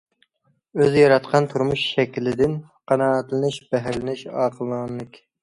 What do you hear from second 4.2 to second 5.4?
ئاقىلانىلىك.